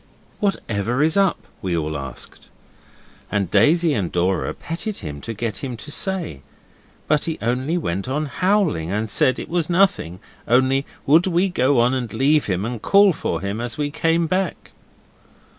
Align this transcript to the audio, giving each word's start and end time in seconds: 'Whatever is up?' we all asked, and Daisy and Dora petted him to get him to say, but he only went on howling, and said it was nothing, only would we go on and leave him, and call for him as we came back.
'Whatever 0.39 1.03
is 1.03 1.15
up?' 1.15 1.45
we 1.61 1.77
all 1.77 1.95
asked, 1.95 2.49
and 3.31 3.51
Daisy 3.51 3.93
and 3.93 4.11
Dora 4.11 4.55
petted 4.55 4.97
him 5.05 5.21
to 5.21 5.31
get 5.31 5.57
him 5.57 5.77
to 5.77 5.91
say, 5.91 6.41
but 7.07 7.25
he 7.25 7.37
only 7.39 7.77
went 7.77 8.09
on 8.09 8.25
howling, 8.25 8.91
and 8.91 9.11
said 9.11 9.37
it 9.37 9.47
was 9.47 9.69
nothing, 9.69 10.19
only 10.47 10.87
would 11.05 11.27
we 11.27 11.49
go 11.49 11.79
on 11.79 11.93
and 11.93 12.11
leave 12.13 12.45
him, 12.45 12.65
and 12.65 12.81
call 12.81 13.13
for 13.13 13.41
him 13.41 13.61
as 13.61 13.77
we 13.77 13.91
came 13.91 14.25
back. 14.25 14.71